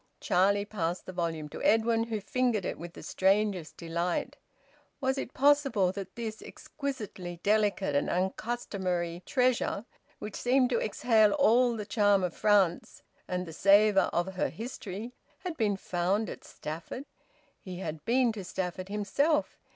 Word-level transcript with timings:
Charlie 0.19 0.65
passed 0.65 1.05
the 1.05 1.13
volume 1.13 1.47
to 1.49 1.61
Edwin, 1.61 2.05
who 2.05 2.19
fingered 2.19 2.65
it 2.65 2.79
with 2.79 2.93
the 2.93 3.03
strangest 3.03 3.77
delight. 3.77 4.35
Was 4.99 5.15
it 5.15 5.35
possible 5.35 5.91
that 5.91 6.15
this 6.15 6.41
exquisitely 6.41 7.39
delicate 7.43 7.93
and 7.95 8.09
uncustomary 8.09 9.21
treasure, 9.27 9.85
which 10.17 10.35
seemed 10.35 10.71
to 10.71 10.81
exhale 10.83 11.33
all 11.33 11.75
the 11.75 11.85
charm 11.85 12.23
of 12.23 12.35
France 12.35 13.03
and 13.27 13.45
the 13.45 13.53
savour 13.53 14.05
of 14.11 14.33
her 14.33 14.49
history, 14.49 15.13
had 15.41 15.55
been 15.55 15.77
found 15.77 16.31
at 16.31 16.43
Stafford? 16.43 17.05
He 17.59 17.77
had 17.77 18.03
been 18.03 18.31
to 18.31 18.43
Stafford 18.43 18.89
himself. 18.89 19.59